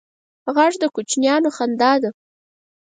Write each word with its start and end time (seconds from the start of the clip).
غږ 0.55 0.73
د 0.79 0.83
کوچنیانو 0.95 1.49
خندا 1.57 1.91
ده 2.01 2.09